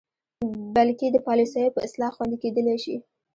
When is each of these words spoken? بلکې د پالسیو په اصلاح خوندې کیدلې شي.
بلکې 0.75 1.05
د 1.11 1.17
پالسیو 1.25 1.73
په 1.75 1.79
اصلاح 1.87 2.11
خوندې 2.15 2.37
کیدلې 2.43 2.77
شي. 2.83 2.95